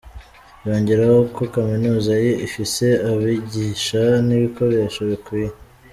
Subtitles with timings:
[0.67, 5.51] Yongeraho ko kaminuza ye ifise abigisha n'ibikoresho bikwiye.